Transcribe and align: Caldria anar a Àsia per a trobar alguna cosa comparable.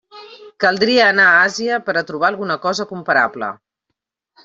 Caldria 0.63 1.03
anar 1.09 1.27
a 1.33 1.45
Àsia 1.51 1.79
per 1.91 1.97
a 1.99 2.05
trobar 2.09 2.33
alguna 2.33 2.61
cosa 2.67 2.91
comparable. 2.97 3.55